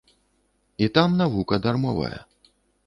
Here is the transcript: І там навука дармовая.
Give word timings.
І 0.85 0.89
там 0.95 1.09
навука 1.21 1.63
дармовая. 1.67 2.15